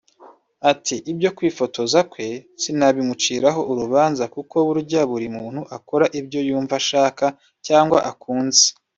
Ati 0.71 0.95
“Ibyo 1.11 1.29
kwifotoza 1.37 1.99
kwe 2.11 2.27
sinabimuciraho 2.61 3.61
urubanza 3.71 4.23
kuko 4.33 4.55
burya 4.67 5.01
buri 5.09 5.27
muntu 5.37 5.61
akora 5.77 6.05
ibyo 6.19 6.39
yumva 6.47 6.73
ashaka 6.81 7.25
cyangwa 7.67 7.97
akunze 8.11 8.65